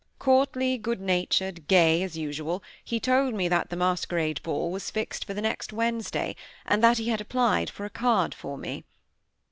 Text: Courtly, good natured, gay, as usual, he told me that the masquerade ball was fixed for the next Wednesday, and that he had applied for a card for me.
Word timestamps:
Courtly, 0.17 0.79
good 0.79 0.99
natured, 0.99 1.67
gay, 1.67 2.01
as 2.01 2.17
usual, 2.17 2.63
he 2.83 2.99
told 2.99 3.35
me 3.35 3.47
that 3.47 3.69
the 3.69 3.75
masquerade 3.75 4.41
ball 4.41 4.71
was 4.71 4.89
fixed 4.89 5.25
for 5.25 5.35
the 5.35 5.43
next 5.43 5.71
Wednesday, 5.71 6.35
and 6.65 6.83
that 6.83 6.97
he 6.97 7.09
had 7.09 7.21
applied 7.21 7.69
for 7.69 7.85
a 7.85 7.89
card 7.91 8.33
for 8.33 8.57
me. 8.57 8.83